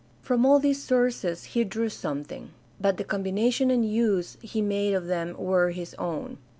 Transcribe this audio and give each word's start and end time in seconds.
From 0.23 0.47
all 0.47 0.57
these 0.57 0.81
sources 0.83 1.43
he 1.43 1.63
drew 1.63 1.87
some 1.87 2.23
thing. 2.23 2.53
But 2.79 2.97
the 2.97 3.03
combination 3.03 3.69
and 3.69 3.85
use 3.87 4.35
he 4.41 4.59
made 4.59 4.95
of 4.95 5.05
them 5.05 5.35
were 5.37 5.69
his 5.69 5.93
own. 5.99 6.39